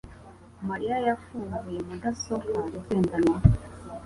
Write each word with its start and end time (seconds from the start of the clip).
mariya 0.69 0.95
yafunguye 1.07 1.79
mudasobwa 1.87 2.59
igendanwa 2.79 3.37